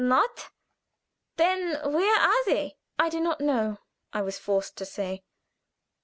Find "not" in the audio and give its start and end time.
0.03-0.49, 3.19-3.39